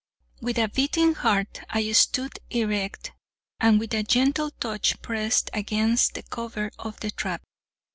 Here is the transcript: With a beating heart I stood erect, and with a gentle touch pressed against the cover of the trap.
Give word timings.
With 0.41 0.57
a 0.57 0.67
beating 0.67 1.13
heart 1.13 1.61
I 1.69 1.91
stood 1.91 2.39
erect, 2.49 3.11
and 3.59 3.79
with 3.79 3.93
a 3.93 4.01
gentle 4.01 4.49
touch 4.49 4.99
pressed 5.03 5.51
against 5.53 6.15
the 6.15 6.23
cover 6.23 6.71
of 6.79 6.99
the 7.01 7.11
trap. 7.11 7.43